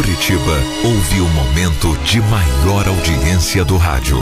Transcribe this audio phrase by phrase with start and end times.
[0.00, 4.16] Curitiba ouve o momento de maior audiência do rádio.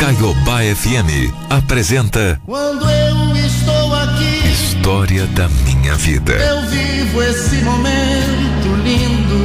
[0.00, 6.32] Caiobá FM apresenta Quando eu estou aqui, História da Minha Vida.
[6.32, 9.44] eu vivo esse momento lindo.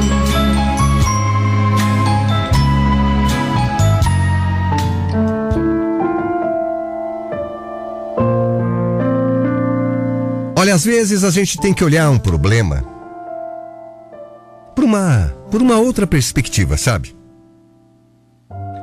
[10.57, 12.85] Olha, às vezes a gente tem que olhar um problema
[14.73, 17.15] por uma, por uma outra perspectiva, sabe?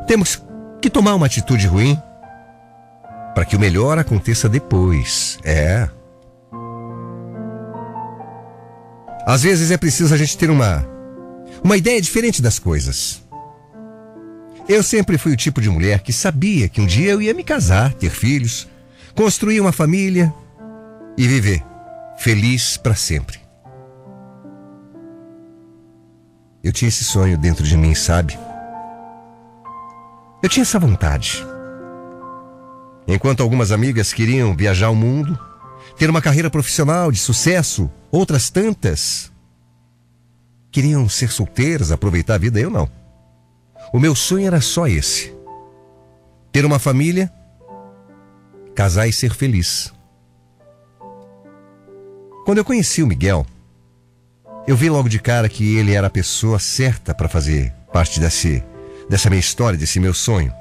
[0.06, 0.40] Temos
[0.80, 1.98] que tomar uma atitude ruim
[3.34, 5.38] para que o melhor aconteça depois.
[5.42, 5.88] É.
[9.26, 10.86] Às vezes é preciso a gente ter uma
[11.64, 13.22] uma ideia diferente das coisas.
[14.68, 17.42] Eu sempre fui o tipo de mulher que sabia que um dia eu ia me
[17.42, 18.68] casar, ter filhos,
[19.14, 20.32] construir uma família
[21.16, 21.64] e viver
[22.18, 23.47] feliz para sempre.
[26.68, 28.38] Eu tinha esse sonho dentro de mim, sabe?
[30.42, 31.42] Eu tinha essa vontade.
[33.06, 35.38] Enquanto algumas amigas queriam viajar o mundo,
[35.96, 39.32] ter uma carreira profissional de sucesso, outras tantas
[40.70, 42.86] queriam ser solteiras, aproveitar a vida, eu não.
[43.90, 45.34] O meu sonho era só esse:
[46.52, 47.32] ter uma família,
[48.74, 49.90] casar e ser feliz.
[52.44, 53.46] Quando eu conheci o Miguel,
[54.68, 58.62] eu vi logo de cara que ele era a pessoa certa para fazer parte desse,
[59.08, 60.52] dessa minha história, desse meu sonho.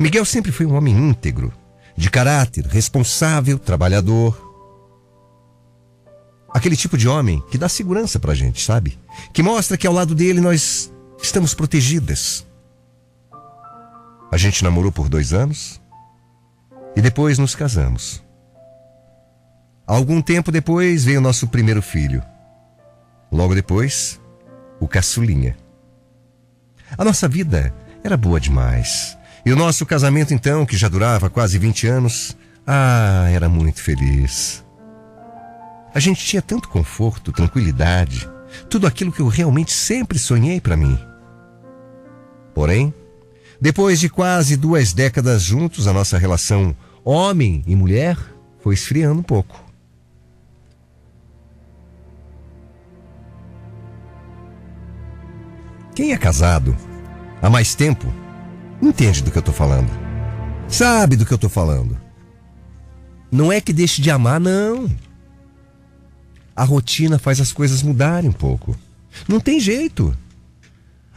[0.00, 1.52] Miguel sempre foi um homem íntegro,
[1.96, 4.36] de caráter, responsável, trabalhador.
[6.52, 8.98] Aquele tipo de homem que dá segurança pra gente, sabe?
[9.32, 12.44] Que mostra que ao lado dele nós estamos protegidas.
[14.28, 15.80] A gente namorou por dois anos
[16.96, 18.20] e depois nos casamos.
[19.86, 22.20] Algum tempo depois veio nosso primeiro filho.
[23.30, 24.20] Logo depois,
[24.80, 25.56] o caçulinha.
[26.96, 29.16] A nossa vida era boa demais.
[29.44, 34.64] E o nosso casamento, então, que já durava quase 20 anos, ah, era muito feliz.
[35.94, 38.28] A gente tinha tanto conforto, tranquilidade,
[38.68, 40.98] tudo aquilo que eu realmente sempre sonhei para mim.
[42.54, 42.92] Porém,
[43.60, 46.74] depois de quase duas décadas juntos, a nossa relação
[47.04, 48.16] homem e mulher
[48.60, 49.67] foi esfriando um pouco.
[55.98, 56.76] Quem é casado
[57.42, 58.06] há mais tempo
[58.80, 59.90] entende do que eu tô falando.
[60.68, 61.98] Sabe do que eu tô falando.
[63.32, 64.88] Não é que deixe de amar, não.
[66.54, 68.76] A rotina faz as coisas mudarem um pouco.
[69.26, 70.16] Não tem jeito.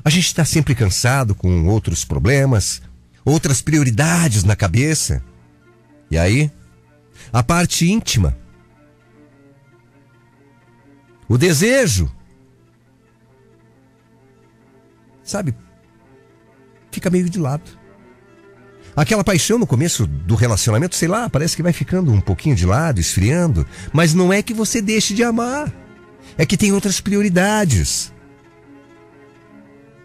[0.04, 2.82] A gente está sempre cansado com outros problemas,
[3.24, 5.24] outras prioridades na cabeça.
[6.10, 6.52] E aí,
[7.32, 8.36] a parte íntima,
[11.30, 12.12] o desejo,
[15.32, 15.56] sabe,
[16.92, 17.64] fica meio de lado.
[18.96, 22.66] Aquela paixão no começo do relacionamento, sei lá, parece que vai ficando um pouquinho de
[22.66, 25.72] lado, esfriando, mas não é que você deixe de amar.
[26.38, 28.12] É que tem outras prioridades.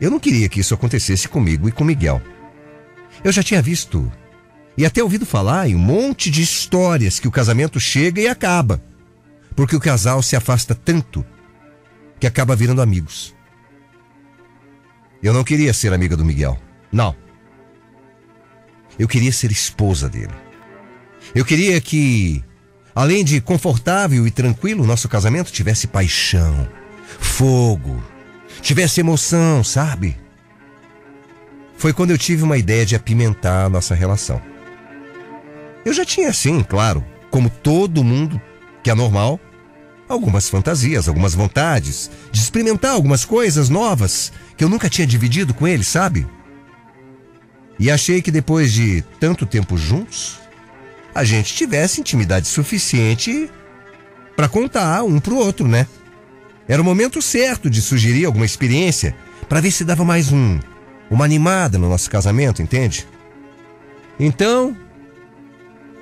[0.01, 2.23] Eu não queria que isso acontecesse comigo e com Miguel.
[3.25, 4.11] Eu já tinha visto
[4.77, 8.81] e até ouvido falar em um monte de histórias que o casamento chega e acaba,
[9.57, 11.25] porque o casal se afasta tanto
[12.21, 13.36] que acaba virando amigos.
[15.27, 16.57] Eu não queria ser amiga do Miguel.
[16.93, 17.13] Não.
[18.97, 20.33] Eu queria ser esposa dele.
[21.35, 22.45] Eu queria que,
[22.95, 26.69] além de confortável e tranquilo, nosso casamento tivesse paixão,
[27.19, 28.01] fogo,
[28.63, 30.17] tivesse emoção, sabe?
[31.77, 34.41] Foi quando eu tive uma ideia de apimentar a nossa relação.
[35.85, 38.41] Eu já tinha, sim, claro, como todo mundo
[38.81, 39.41] que é normal,
[40.09, 45.67] algumas fantasias, algumas vontades de experimentar algumas coisas novas que eu nunca tinha dividido com
[45.67, 46.27] ele, sabe?
[47.79, 50.39] E achei que depois de tanto tempo juntos,
[51.15, 53.51] a gente tivesse intimidade suficiente
[54.35, 55.87] para contar um pro outro, né?
[56.69, 59.17] Era o momento certo de sugerir alguma experiência
[59.49, 60.59] para ver se dava mais um
[61.11, 63.07] uma animada no nosso casamento, entende?
[64.19, 64.77] Então,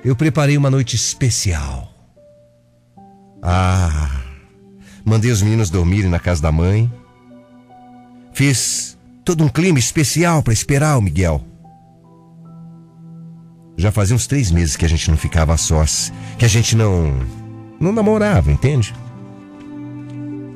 [0.03, 1.94] eu preparei uma noite especial.
[3.47, 4.09] Ah,
[5.05, 6.91] mandei os meninos dormirem na casa da mãe.
[8.33, 11.45] Fiz todo um clima especial para esperar o Miguel.
[13.77, 16.75] Já fazia uns três meses que a gente não ficava a sós, que a gente
[16.75, 17.19] não.
[17.79, 18.95] não namorava, entende?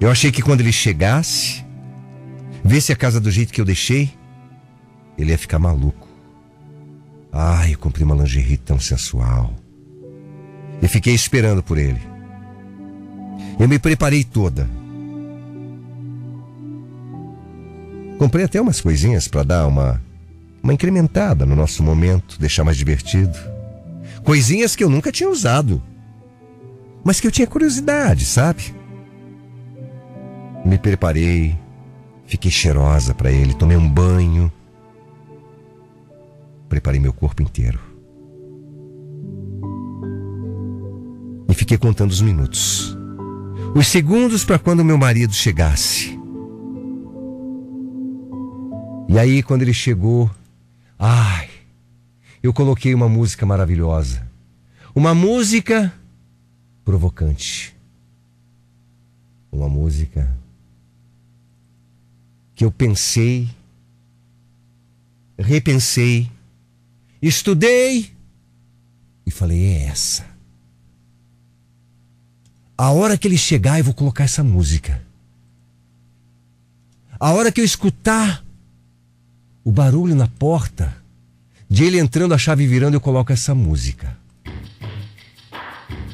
[0.02, 1.64] Eu achei que quando ele chegasse,
[2.66, 4.12] visse a casa do jeito que eu deixei,
[5.16, 6.08] ele ia ficar maluco.
[7.32, 9.54] Ai, eu comprei uma lingerie tão sensual.
[10.82, 12.09] E fiquei esperando por ele.
[13.60, 14.68] Eu me preparei toda.
[18.18, 20.02] Comprei até umas coisinhas para dar uma
[20.62, 23.38] uma incrementada no nosso momento, deixar mais divertido.
[24.24, 25.82] Coisinhas que eu nunca tinha usado,
[27.04, 28.76] mas que eu tinha curiosidade, sabe?
[30.66, 31.58] Me preparei,
[32.28, 34.52] fiquei cheirosa para ele, tomei um banho,
[36.68, 37.80] preparei meu corpo inteiro.
[41.48, 42.99] E fiquei contando os minutos.
[43.76, 46.18] Os segundos para quando meu marido chegasse.
[49.08, 50.30] E aí, quando ele chegou,
[50.98, 51.50] ai,
[52.42, 54.28] eu coloquei uma música maravilhosa.
[54.96, 55.94] Uma música
[56.84, 57.76] provocante.
[59.52, 60.36] Uma música
[62.56, 63.50] que eu pensei,
[65.38, 66.30] repensei,
[67.22, 68.12] estudei
[69.26, 70.39] e falei: é essa.
[72.80, 75.02] A hora que ele chegar, eu vou colocar essa música.
[77.20, 78.42] A hora que eu escutar
[79.66, 80.96] o barulho na porta,
[81.70, 84.18] de ele entrando, a chave virando, eu coloco essa música.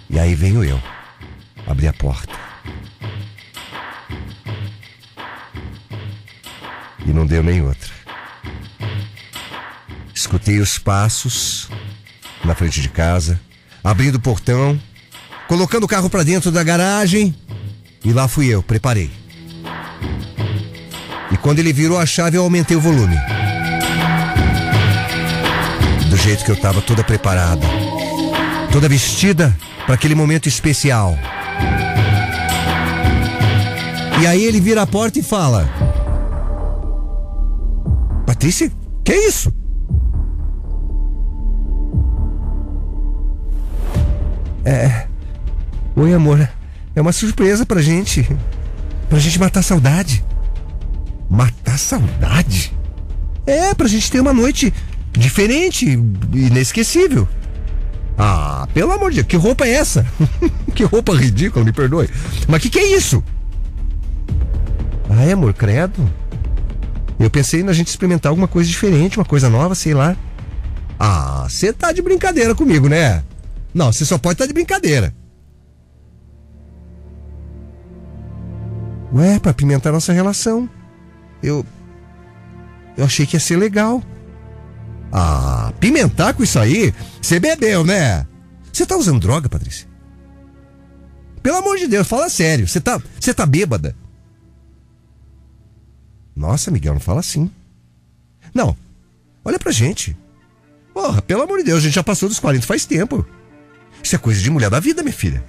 [0.10, 0.82] E aí venho eu,
[1.68, 2.34] abrir a porta.
[7.06, 7.94] E não deu nem outra.
[10.16, 11.70] Escutei os passos
[12.44, 13.40] na frente de casa,
[13.84, 14.82] abrindo o portão,
[15.48, 17.36] colocando o carro para dentro da garagem.
[18.04, 19.10] E lá fui eu, preparei.
[21.32, 23.16] E quando ele virou a chave, eu aumentei o volume.
[26.10, 27.66] Do jeito que eu estava toda preparada,
[28.72, 29.56] toda vestida
[29.86, 31.18] para aquele momento especial.
[34.22, 35.68] E aí ele vira a porta e fala:
[38.26, 38.72] Patrícia,
[39.04, 39.54] que é isso?
[44.64, 45.05] É.
[45.96, 46.50] Oi, amor.
[46.94, 48.28] É uma surpresa pra gente.
[49.08, 50.26] Pra gente matar saudade.
[51.30, 52.74] Matar saudade?
[53.48, 54.74] É, pra gente ter uma noite
[55.14, 55.86] diferente,
[56.34, 57.26] inesquecível.
[58.18, 60.06] Ah, pelo amor de Deus, que roupa é essa?
[60.76, 62.10] que roupa ridícula, me perdoe.
[62.46, 63.24] Mas que que é isso?
[65.26, 66.12] É, amor, credo.
[67.18, 70.14] Eu pensei na gente experimentar alguma coisa diferente, uma coisa nova, sei lá.
[71.00, 73.24] Ah, você tá de brincadeira comigo, né?
[73.74, 75.14] Não, você só pode estar tá de brincadeira.
[79.16, 80.70] Ué, pra pimentar nossa relação.
[81.42, 81.66] Eu.
[82.98, 84.04] Eu achei que ia ser legal.
[85.12, 86.94] Ah, pimentar com isso aí?
[87.22, 88.28] Você bebeu, né?
[88.74, 89.88] Você tá usando droga, Patrícia?
[91.42, 92.68] Pelo amor de Deus, fala sério.
[92.68, 93.96] Você tá, você tá bêbada?
[96.36, 97.50] Nossa, Miguel, não fala assim.
[98.54, 98.76] Não.
[99.46, 100.18] Olha pra gente.
[100.94, 103.26] Porra, pelo amor de Deus, a gente já passou dos 40 faz tempo.
[104.04, 105.42] Isso é coisa de mulher da vida, minha filha.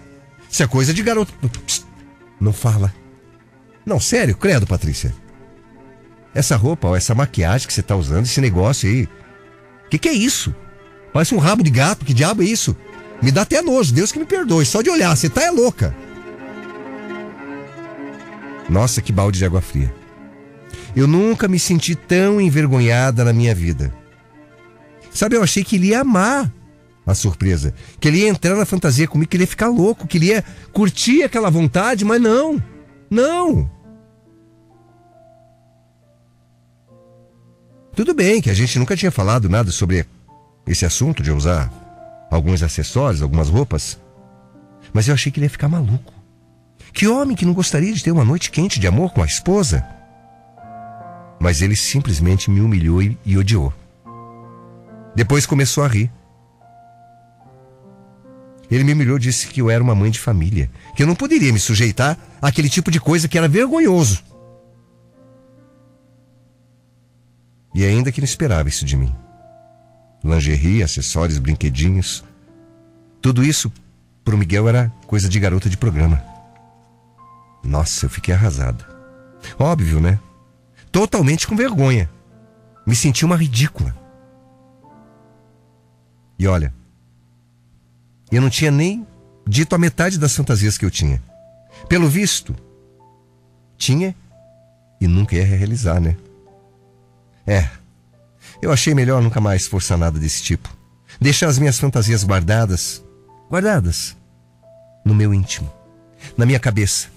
[0.49, 1.33] Isso é coisa de garoto.
[1.67, 1.85] Psst,
[2.41, 2.95] não fala.
[3.87, 5.15] Não, sério, credo, Patrícia.
[6.35, 9.05] Essa roupa, ó, essa maquiagem que você tá usando, esse negócio aí.
[9.87, 10.53] O que, que é isso?
[11.13, 12.77] Parece um rabo de gato, que diabo é isso?
[13.23, 15.97] Me dá até nojo, Deus que me perdoe, só de olhar, você tá é louca.
[18.69, 19.95] Nossa, que balde de água fria.
[20.95, 23.95] Eu nunca me senti tão envergonhada na minha vida.
[25.13, 26.53] Sabe, eu achei que ele ia amar
[27.07, 27.73] a surpresa.
[28.01, 30.45] Que ele ia entrar na fantasia comigo, que ele ia ficar louco, que ele ia
[30.73, 32.63] curtir aquela vontade, mas não.
[33.09, 33.71] Não.
[37.97, 40.05] Tudo bem que a gente nunca tinha falado nada sobre
[40.67, 41.73] esse assunto de usar
[42.31, 43.99] alguns acessórios, algumas roupas.
[44.93, 46.13] Mas eu achei que ele ia ficar maluco.
[46.93, 49.83] Que homem que não gostaria de ter uma noite quente de amor com a esposa?
[51.41, 53.73] Mas ele simplesmente me humilhou e, e odiou.
[55.15, 56.13] Depois começou a rir.
[58.71, 61.15] Ele me humilhou e disse que eu era uma mãe de família, que eu não
[61.15, 64.23] poderia me sujeitar àquele tipo de coisa que era vergonhoso.
[67.77, 69.15] E ainda que não esperava isso de mim.
[70.25, 72.25] Lingerie, acessórios, brinquedinhos.
[73.23, 73.71] Tudo isso
[74.25, 76.21] pro Miguel era coisa de garota de programa.
[77.63, 78.85] Nossa, eu fiquei arrasado.
[79.59, 80.19] Óbvio, né?
[80.97, 82.09] totalmente com vergonha.
[82.87, 83.95] Me senti uma ridícula.
[86.39, 86.73] E olha,
[88.33, 89.07] eu não tinha nem
[89.47, 91.23] dito a metade das fantasias que eu tinha.
[91.87, 92.57] Pelo visto,
[93.77, 94.17] tinha
[94.99, 96.17] e nunca ia realizar, né?
[97.47, 97.69] É,
[98.61, 100.69] eu achei melhor nunca mais forçar nada desse tipo.
[101.21, 103.03] Deixar as minhas fantasias guardadas,
[103.49, 104.17] guardadas
[105.05, 105.73] no meu íntimo,
[106.37, 107.09] na minha cabeça.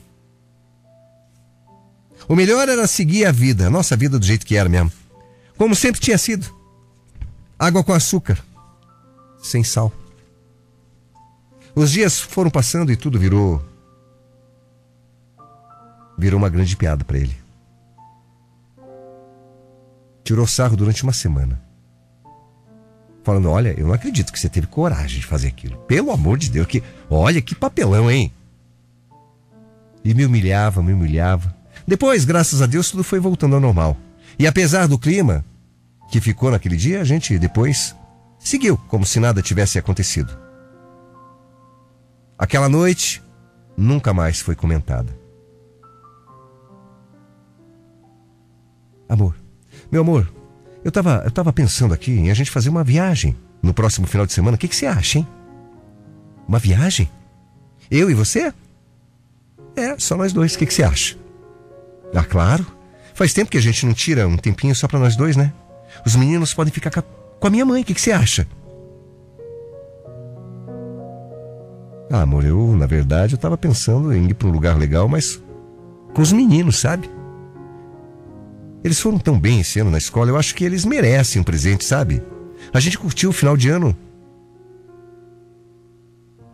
[2.28, 4.92] O melhor era seguir a vida, a nossa vida do jeito que era mesmo.
[5.58, 6.48] Como sempre tinha sido.
[7.58, 8.38] Água com açúcar,
[9.42, 9.92] sem sal.
[11.74, 13.62] Os dias foram passando e tudo virou.
[16.18, 17.36] Virou uma grande piada para ele.
[20.30, 21.60] Tirou sarro durante uma semana.
[23.24, 25.78] Falando, olha, eu não acredito que você teve coragem de fazer aquilo.
[25.80, 28.32] Pelo amor de Deus, que olha que papelão, hein?
[30.06, 31.56] E me humilhava, me humilhava.
[31.88, 33.98] Depois, graças a Deus, tudo foi voltando ao normal.
[34.38, 35.44] E apesar do clima
[36.12, 37.96] que ficou naquele dia, a gente depois
[38.38, 40.38] seguiu como se nada tivesse acontecido.
[42.38, 43.22] Aquela noite
[43.76, 45.12] nunca mais foi comentada.
[49.10, 49.36] Amor,
[49.92, 50.32] meu amor,
[50.84, 54.26] eu tava, eu tava pensando aqui em a gente fazer uma viagem no próximo final
[54.26, 54.56] de semana.
[54.56, 55.28] O que, que você acha, hein?
[56.48, 57.10] Uma viagem?
[57.90, 58.54] Eu e você?
[59.76, 60.56] É, só nós dois.
[60.56, 61.18] O que, que você acha?
[62.14, 62.66] Ah, claro.
[63.14, 65.52] Faz tempo que a gente não tira um tempinho só para nós dois, né?
[66.06, 67.82] Os meninos podem ficar com a minha mãe.
[67.82, 68.48] O que, que você acha?
[72.12, 75.42] Ah, amor, eu, na verdade, eu tava pensando em ir para um lugar legal, mas
[76.14, 77.10] com os meninos, sabe?
[78.84, 81.84] Eles foram tão bem esse ano na escola, eu acho que eles merecem um presente,
[81.84, 82.24] sabe?
[82.74, 83.96] A gente curtiu o final de ano.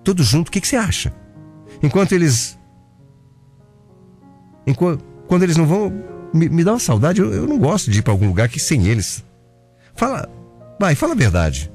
[0.04, 1.14] Tudo junto, o que, que você acha?
[1.82, 2.58] Enquanto eles.
[4.66, 5.92] Enquanto, quando eles não vão.
[6.34, 8.60] Me, me dá uma saudade, eu, eu não gosto de ir para algum lugar que
[8.60, 9.24] sem eles.
[9.96, 10.30] Fala.
[10.80, 11.72] Vai, fala a verdade.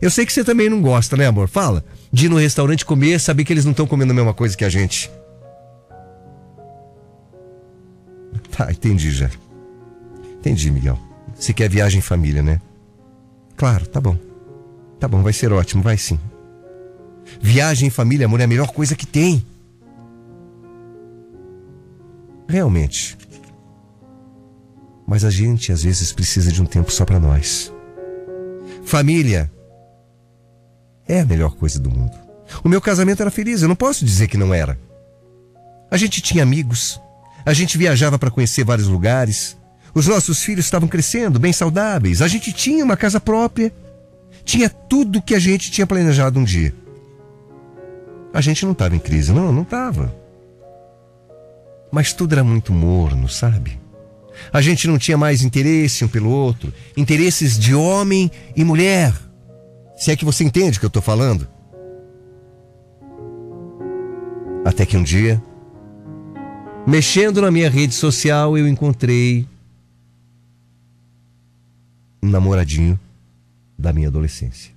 [0.00, 1.48] Eu sei que você também não gosta, né, amor?
[1.48, 1.84] Fala.
[2.12, 4.64] De ir no restaurante comer, saber que eles não estão comendo a mesma coisa que
[4.64, 5.10] a gente.
[8.56, 9.30] Tá, entendi já.
[10.40, 10.98] Entendi, Miguel.
[11.34, 12.60] Você quer viagem em família, né?
[13.56, 14.16] Claro, tá bom.
[14.98, 16.18] Tá bom, vai ser ótimo, vai sim.
[17.40, 19.44] Viagem em família, amor, é a melhor coisa que tem.
[22.48, 23.16] Realmente.
[25.06, 27.72] Mas a gente às vezes precisa de um tempo só para nós.
[28.82, 29.50] Família
[31.06, 32.16] é a melhor coisa do mundo.
[32.64, 34.78] O meu casamento era feliz, eu não posso dizer que não era.
[35.90, 37.00] A gente tinha amigos,
[37.44, 39.56] a gente viajava para conhecer vários lugares,
[39.94, 42.22] os nossos filhos estavam crescendo, bem saudáveis.
[42.22, 43.72] A gente tinha uma casa própria.
[44.44, 46.74] Tinha tudo que a gente tinha planejado um dia.
[48.32, 50.14] A gente não estava em crise, não, não estava.
[51.90, 53.78] Mas tudo era muito morno, sabe?
[54.52, 59.12] A gente não tinha mais interesse um pelo outro, interesses de homem e mulher.
[59.96, 61.46] Se é que você entende o que eu estou falando.
[64.64, 65.42] Até que um dia,
[66.86, 69.46] mexendo na minha rede social, eu encontrei
[72.30, 72.98] namoradinho
[73.78, 74.72] da minha adolescência.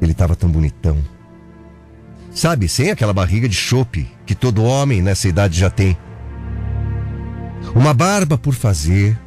[0.00, 0.98] Ele estava tão bonitão.
[2.32, 5.96] Sabe, sem aquela barriga de chope que todo homem nessa idade já tem.
[7.74, 9.18] Uma barba por fazer.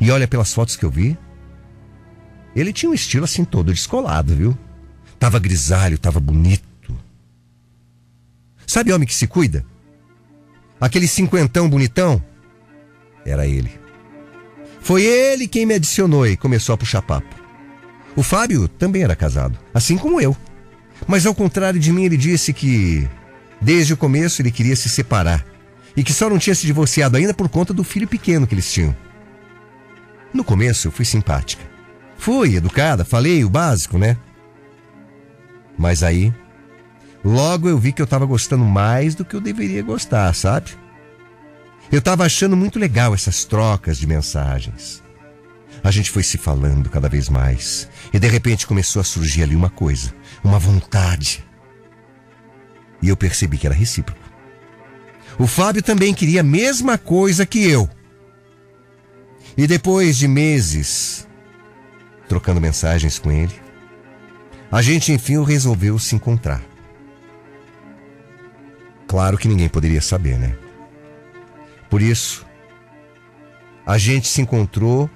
[0.00, 1.18] E olha pelas fotos que eu vi.
[2.54, 4.56] Ele tinha um estilo assim todo descolado, viu?
[5.18, 6.62] Tava grisalho, tava bonito.
[8.66, 9.64] Sabe homem que se cuida?
[10.84, 12.22] Aquele cinquentão bonitão,
[13.24, 13.70] era ele.
[14.82, 17.34] Foi ele quem me adicionou e começou a puxar papo.
[18.14, 20.36] O Fábio também era casado, assim como eu.
[21.08, 23.08] Mas ao contrário de mim, ele disse que
[23.62, 25.42] desde o começo ele queria se separar
[25.96, 28.70] e que só não tinha se divorciado ainda por conta do filho pequeno que eles
[28.70, 28.94] tinham.
[30.34, 31.64] No começo eu fui simpática.
[32.18, 34.18] Fui educada, falei o básico, né?
[35.78, 36.30] Mas aí
[37.24, 40.72] Logo eu vi que eu estava gostando mais do que eu deveria gostar, sabe?
[41.90, 45.02] Eu estava achando muito legal essas trocas de mensagens.
[45.82, 47.88] A gente foi se falando cada vez mais.
[48.12, 51.44] E de repente começou a surgir ali uma coisa, uma vontade.
[53.00, 54.20] E eu percebi que era recíproco.
[55.38, 57.88] O Fábio também queria a mesma coisa que eu.
[59.56, 61.26] E depois de meses
[62.28, 63.54] trocando mensagens com ele,
[64.70, 66.73] a gente enfim resolveu se encontrar.
[69.14, 70.56] Claro que ninguém poderia saber, né?
[71.88, 72.44] Por isso,
[73.86, 75.08] a gente se encontrou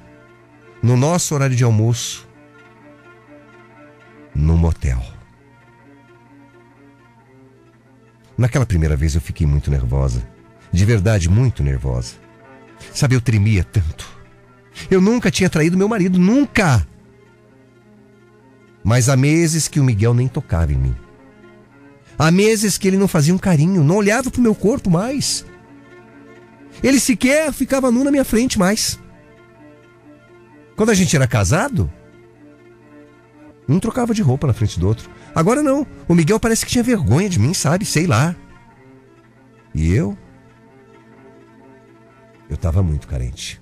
[0.80, 2.24] no nosso horário de almoço
[4.32, 5.02] no motel.
[8.36, 10.22] Naquela primeira vez eu fiquei muito nervosa.
[10.70, 12.14] De verdade, muito nervosa.
[12.94, 14.08] Sabe, eu tremia tanto.
[14.88, 16.86] Eu nunca tinha traído meu marido, nunca!
[18.84, 21.07] Mas há meses que o Miguel nem tocava em mim.
[22.18, 25.46] Há meses que ele não fazia um carinho, não olhava pro meu corpo mais.
[26.82, 28.98] Ele sequer ficava nu na minha frente mais.
[30.76, 31.90] Quando a gente era casado,
[33.68, 35.10] um trocava de roupa na frente do outro.
[35.34, 35.86] Agora não.
[36.08, 37.84] O Miguel parece que tinha vergonha de mim, sabe?
[37.84, 38.34] Sei lá.
[39.74, 40.16] E eu?
[42.48, 43.60] Eu estava muito carente.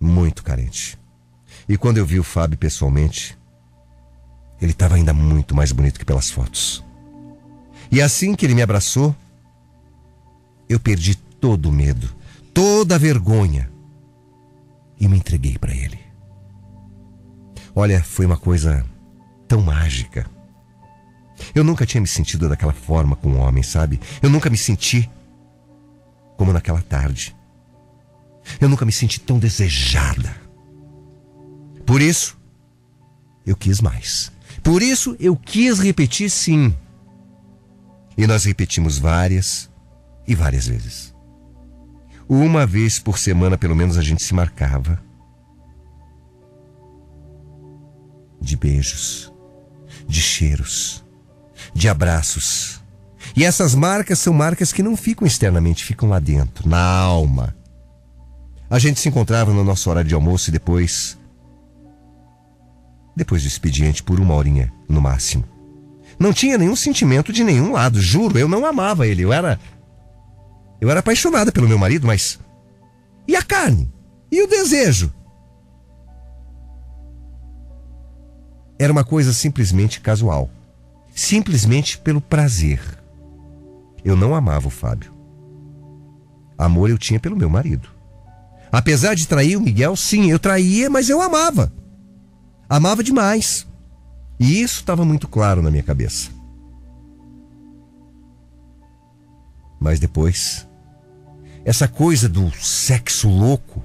[0.00, 0.98] Muito carente.
[1.68, 3.38] E quando eu vi o Fábio pessoalmente,
[4.60, 6.84] ele estava ainda muito mais bonito que pelas fotos.
[7.90, 9.14] E assim que ele me abraçou,
[10.68, 12.08] eu perdi todo o medo,
[12.52, 13.70] toda a vergonha
[14.98, 15.98] e me entreguei para ele.
[17.74, 18.84] Olha, foi uma coisa
[19.48, 20.26] tão mágica.
[21.54, 24.00] Eu nunca tinha me sentido daquela forma com um homem, sabe?
[24.22, 25.10] Eu nunca me senti
[26.36, 27.34] como naquela tarde.
[28.60, 30.34] Eu nunca me senti tão desejada.
[31.84, 32.36] Por isso,
[33.46, 34.32] eu quis mais.
[34.64, 36.74] Por isso, eu quis repetir sim.
[38.16, 39.70] E nós repetimos várias
[40.26, 41.14] e várias vezes.
[42.26, 44.98] Uma vez por semana, pelo menos, a gente se marcava.
[48.40, 49.30] De beijos,
[50.08, 51.04] de cheiros,
[51.74, 52.82] de abraços.
[53.36, 57.54] E essas marcas são marcas que não ficam externamente, ficam lá dentro, na alma.
[58.70, 61.18] A gente se encontrava no nosso horário de almoço e depois.
[63.16, 65.44] Depois do expediente, por uma horinha, no máximo.
[66.18, 69.22] Não tinha nenhum sentimento de nenhum lado, juro, eu não amava ele.
[69.22, 69.58] Eu era
[70.84, 72.38] eu era apaixonada pelo meu marido, mas.
[73.26, 73.90] E a carne?
[74.30, 75.10] E o desejo?
[78.78, 80.50] Era uma coisa simplesmente casual.
[81.14, 82.82] Simplesmente pelo prazer.
[84.04, 85.10] Eu não amava o Fábio.
[86.58, 87.88] Amor eu tinha pelo meu marido.
[88.70, 91.72] Apesar de trair o Miguel, sim, eu traía, mas eu amava.
[92.68, 93.66] Amava demais.
[94.38, 96.30] E isso estava muito claro na minha cabeça.
[99.80, 100.66] Mas depois
[101.64, 103.82] essa coisa do sexo louco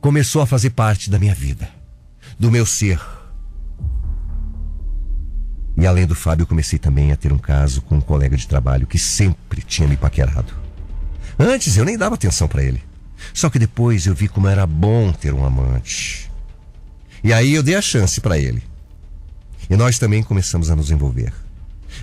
[0.00, 1.68] começou a fazer parte da minha vida,
[2.38, 3.00] do meu ser.
[5.78, 8.86] E além do Fábio, comecei também a ter um caso com um colega de trabalho
[8.86, 10.52] que sempre tinha me paquerado.
[11.38, 12.82] Antes eu nem dava atenção para ele.
[13.32, 16.30] Só que depois eu vi como era bom ter um amante.
[17.26, 18.62] E aí eu dei a chance para ele.
[19.68, 21.32] E nós também começamos a nos envolver.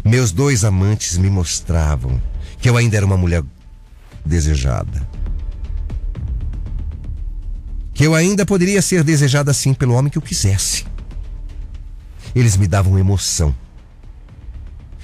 [0.03, 2.21] Meus dois amantes me mostravam
[2.59, 3.41] que eu ainda era uma mulher
[4.25, 5.07] desejada.
[7.93, 10.85] Que eu ainda poderia ser desejada assim pelo homem que eu quisesse.
[12.35, 13.55] Eles me davam emoção.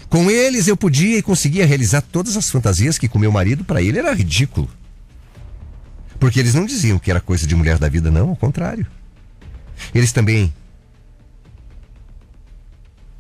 [0.10, 3.82] Com eles eu podia e conseguia realizar todas as fantasias que com meu marido para
[3.82, 4.70] ele era ridículo.
[6.20, 8.86] Porque eles não diziam que era coisa de mulher da vida, não, ao contrário.
[9.94, 10.54] Eles também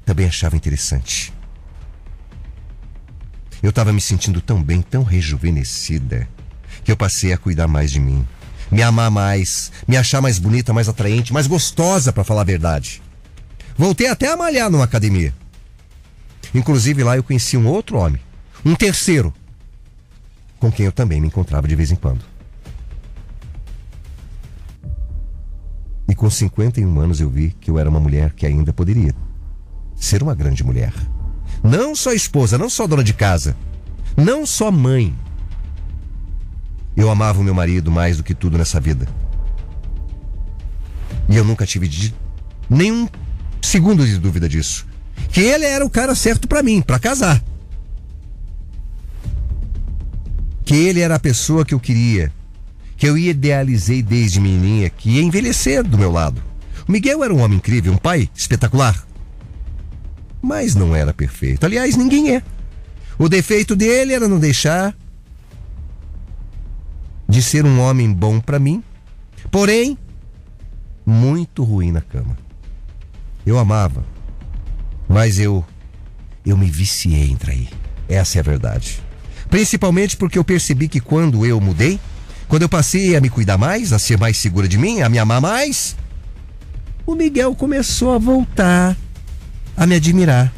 [0.05, 1.31] também achavam interessante.
[3.61, 6.27] Eu estava me sentindo tão bem, tão rejuvenescida,
[6.83, 8.25] que eu passei a cuidar mais de mim.
[8.71, 13.03] Me amar mais, me achar mais bonita, mais atraente, mais gostosa, para falar a verdade.
[13.77, 15.33] Voltei até a malhar numa academia.
[16.55, 18.21] Inclusive lá eu conheci um outro homem,
[18.65, 19.31] um terceiro,
[20.57, 22.25] com quem eu também me encontrava de vez em quando.
[26.19, 29.15] Com 51 anos eu vi que eu era uma mulher que ainda poderia
[29.95, 30.93] ser uma grande mulher.
[31.63, 33.55] Não só esposa, não só dona de casa,
[34.17, 35.15] não só mãe.
[36.93, 39.07] Eu amava o meu marido mais do que tudo nessa vida.
[41.29, 42.13] E eu nunca tive de
[42.69, 43.07] nenhum
[43.61, 44.85] segundo de dúvida disso.
[45.31, 47.41] Que ele era o cara certo para mim, para casar.
[50.65, 52.29] Que ele era a pessoa que eu queria,
[52.99, 56.43] que eu idealizei desde menininha, que ia envelhecer do meu lado.
[56.87, 59.09] O Miguel era um homem incrível, um pai espetacular
[60.41, 61.65] mas não era perfeito.
[61.65, 62.43] Aliás, ninguém é.
[63.17, 64.95] O defeito dele era não deixar
[67.27, 68.83] de ser um homem bom para mim,
[69.51, 69.97] porém
[71.05, 72.37] muito ruim na cama.
[73.45, 74.03] Eu amava,
[75.07, 75.65] mas eu
[76.45, 77.69] eu me viciei em trair.
[78.07, 79.03] Essa é a verdade.
[79.49, 81.99] Principalmente porque eu percebi que quando eu mudei,
[82.49, 85.19] quando eu passei a me cuidar mais, a ser mais segura de mim, a me
[85.19, 85.95] amar mais,
[87.05, 88.97] o Miguel começou a voltar
[89.77, 90.51] a me admirar,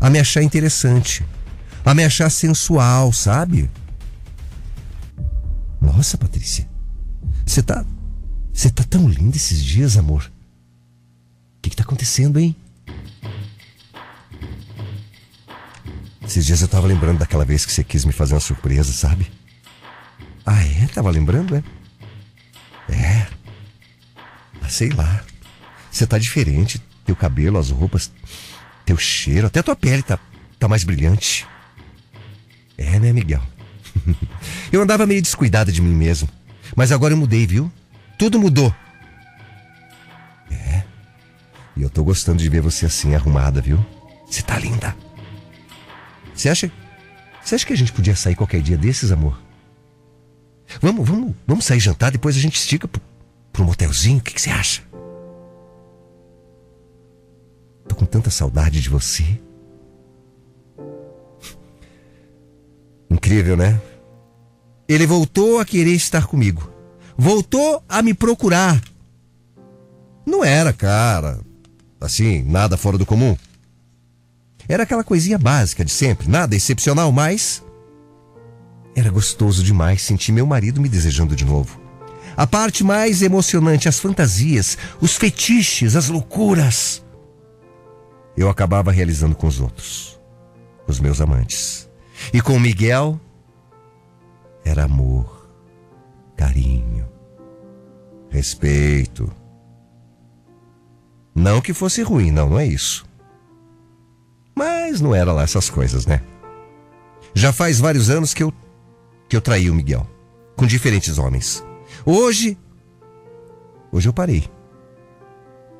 [0.00, 1.24] a me achar interessante,
[1.84, 3.70] a me achar sensual, sabe?
[5.80, 6.68] Nossa, Patrícia,
[7.46, 7.84] você tá.
[8.52, 10.24] Você tá tão linda esses dias, amor.
[11.58, 12.56] O que, que tá acontecendo, hein?
[16.26, 19.30] Esses dias eu tava lembrando daquela vez que você quis me fazer uma surpresa, sabe?
[20.44, 20.86] Ah, é?
[20.88, 21.62] Tava lembrando, é?
[22.92, 23.26] É.
[24.60, 25.24] Ah, sei lá.
[25.90, 26.82] Você tá diferente.
[27.04, 28.10] Teu cabelo, as roupas,
[28.84, 30.18] teu cheiro, até tua pele tá,
[30.58, 31.46] tá mais brilhante.
[32.76, 33.42] É, né, Miguel?
[34.72, 36.28] eu andava meio descuidada de mim mesmo.
[36.74, 37.70] Mas agora eu mudei, viu?
[38.18, 38.74] Tudo mudou.
[40.50, 40.82] É.
[41.76, 43.84] E eu tô gostando de ver você assim, arrumada, viu?
[44.28, 45.05] Você tá linda.
[46.36, 46.70] Você acha,
[47.42, 49.40] você acha que a gente podia sair qualquer dia desses, amor?
[50.82, 53.00] Vamos, vamos, vamos sair jantar, depois a gente estica pro,
[53.52, 54.82] pro motelzinho, o que, que você acha?
[57.88, 59.40] Tô com tanta saudade de você.
[63.08, 63.80] Incrível, né?
[64.88, 66.70] Ele voltou a querer estar comigo.
[67.16, 68.82] Voltou a me procurar.
[70.26, 71.40] Não era, cara.
[72.00, 73.36] Assim, nada fora do comum.
[74.68, 77.62] Era aquela coisinha básica de sempre, nada excepcional, mas
[78.94, 81.80] era gostoso demais sentir meu marido me desejando de novo.
[82.36, 87.04] A parte mais emocionante, as fantasias, os fetiches, as loucuras.
[88.36, 90.20] Eu acabava realizando com os outros,
[90.86, 91.88] os meus amantes.
[92.32, 93.20] E com o Miguel,
[94.64, 95.48] era amor,
[96.36, 97.08] carinho,
[98.28, 99.32] respeito.
[101.34, 103.05] Não que fosse ruim, não, não é isso.
[104.56, 106.22] Mas não era lá essas coisas, né?
[107.34, 108.52] Já faz vários anos que eu
[109.28, 110.08] que eu traí o Miguel
[110.56, 111.62] com diferentes homens.
[112.06, 112.56] Hoje
[113.92, 114.48] hoje eu parei.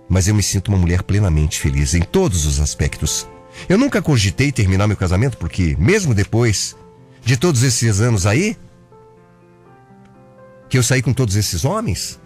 [0.09, 3.27] Mas eu me sinto uma mulher plenamente feliz em todos os aspectos.
[3.69, 6.77] Eu nunca cogitei terminar meu casamento porque mesmo depois
[7.25, 8.57] de todos esses anos aí,
[10.69, 12.21] que eu saí com todos esses homens,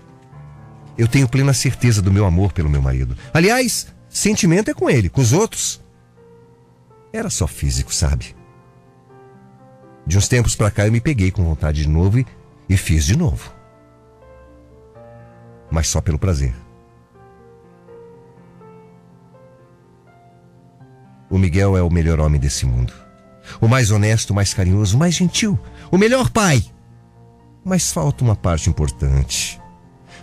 [0.99, 3.17] eu tenho plena certeza do meu amor pelo meu marido.
[3.33, 5.81] Aliás, sentimento é com ele, com os outros.
[7.13, 8.37] Era só físico, sabe?
[10.07, 12.27] De uns tempos para cá eu me peguei com vontade de novo e,
[12.69, 13.53] e fiz de novo.
[15.71, 16.55] Mas só pelo prazer.
[21.31, 22.93] O Miguel é o melhor homem desse mundo.
[23.61, 25.59] O mais honesto, o mais carinhoso, o mais gentil,
[25.91, 26.65] o melhor pai.
[27.65, 29.61] Mas falta uma parte importante.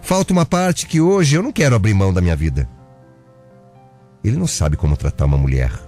[0.02, 2.69] Falta uma parte que hoje eu não quero abrir mão da minha vida.
[4.23, 5.87] Ele não sabe como tratar uma mulher.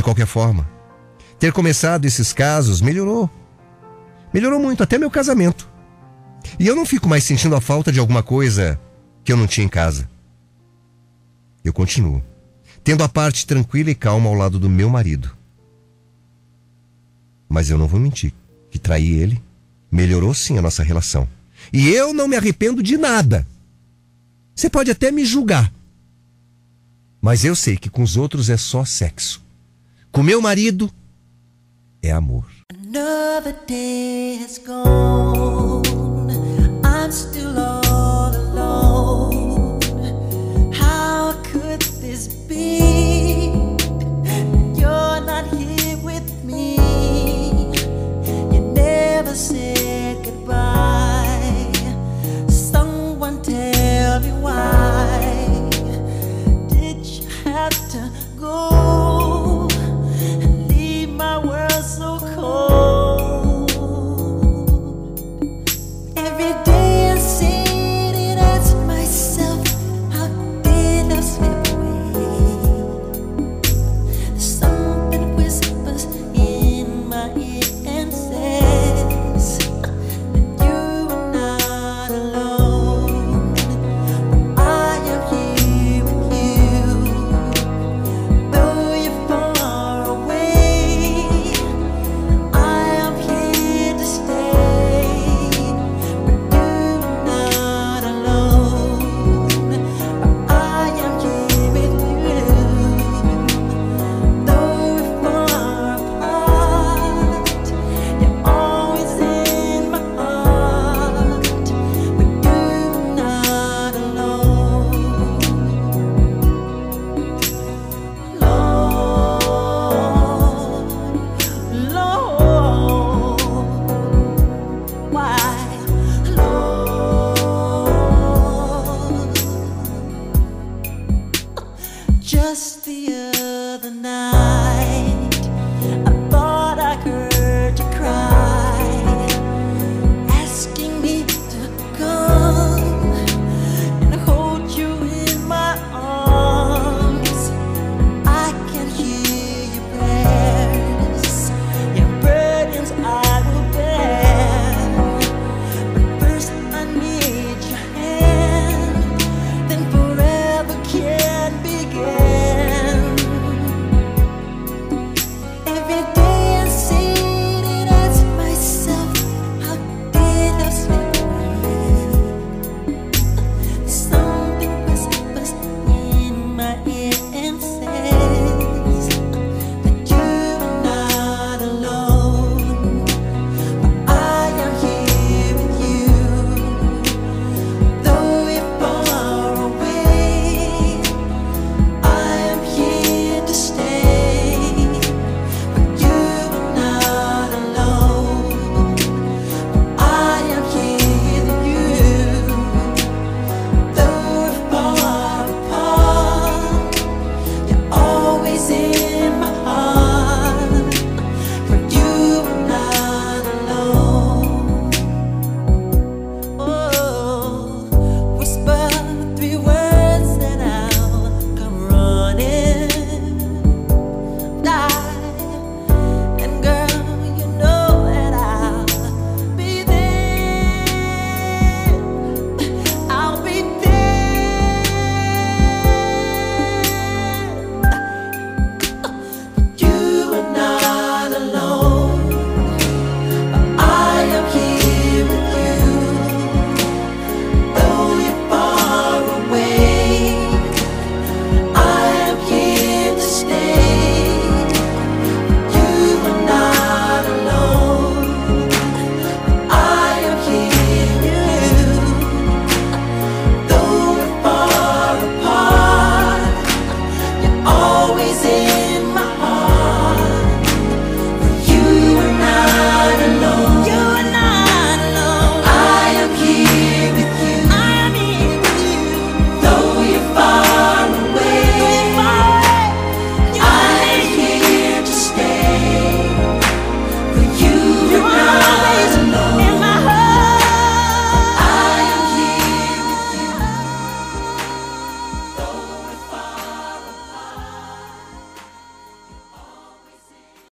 [0.00, 0.66] De qualquer forma,
[1.38, 3.28] ter começado esses casos melhorou.
[4.32, 5.68] Melhorou muito, até meu casamento.
[6.58, 8.80] E eu não fico mais sentindo a falta de alguma coisa
[9.22, 10.08] que eu não tinha em casa.
[11.62, 12.24] Eu continuo,
[12.82, 15.36] tendo a parte tranquila e calma ao lado do meu marido.
[17.46, 18.32] Mas eu não vou mentir
[18.70, 19.38] que traí ele,
[19.92, 21.28] melhorou sim a nossa relação.
[21.70, 23.46] E eu não me arrependo de nada.
[24.56, 25.70] Você pode até me julgar.
[27.20, 29.49] Mas eu sei que com os outros é só sexo.
[30.12, 30.90] Com meu marido
[32.02, 32.44] é amor.
[32.72, 35.82] Another day has gone.
[36.84, 37.56] I'm still